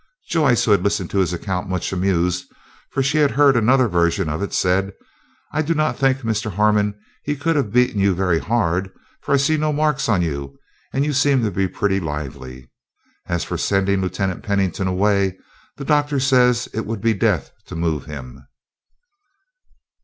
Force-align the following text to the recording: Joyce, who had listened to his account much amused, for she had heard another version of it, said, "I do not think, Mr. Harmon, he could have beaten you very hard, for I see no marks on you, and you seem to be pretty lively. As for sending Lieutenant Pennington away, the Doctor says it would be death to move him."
Joyce, 0.29 0.65
who 0.65 0.71
had 0.71 0.81
listened 0.83 1.11
to 1.11 1.19
his 1.19 1.31
account 1.31 1.69
much 1.69 1.93
amused, 1.93 2.51
for 2.89 3.03
she 3.03 3.19
had 3.19 3.29
heard 3.29 3.55
another 3.55 3.87
version 3.87 4.29
of 4.29 4.41
it, 4.41 4.51
said, 4.51 4.93
"I 5.51 5.61
do 5.61 5.75
not 5.75 5.95
think, 5.95 6.21
Mr. 6.21 6.51
Harmon, 6.51 6.99
he 7.23 7.35
could 7.35 7.55
have 7.55 7.71
beaten 7.71 7.99
you 8.01 8.15
very 8.15 8.39
hard, 8.39 8.91
for 9.21 9.31
I 9.35 9.37
see 9.37 9.57
no 9.57 9.71
marks 9.71 10.09
on 10.09 10.23
you, 10.23 10.57
and 10.91 11.05
you 11.05 11.13
seem 11.13 11.43
to 11.43 11.51
be 11.51 11.67
pretty 11.67 11.99
lively. 11.99 12.71
As 13.27 13.43
for 13.43 13.59
sending 13.59 14.01
Lieutenant 14.01 14.41
Pennington 14.41 14.87
away, 14.87 15.37
the 15.77 15.85
Doctor 15.85 16.19
says 16.19 16.67
it 16.73 16.87
would 16.87 17.01
be 17.01 17.13
death 17.13 17.51
to 17.67 17.75
move 17.75 18.05
him." 18.05 18.47